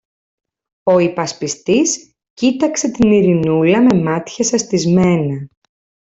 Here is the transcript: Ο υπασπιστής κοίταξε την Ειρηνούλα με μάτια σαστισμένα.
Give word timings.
Ο 0.83 0.99
υπασπιστής 0.99 2.13
κοίταξε 2.33 2.91
την 2.91 3.11
Ειρηνούλα 3.11 3.81
με 3.81 4.01
μάτια 4.01 4.43
σαστισμένα. 4.43 5.49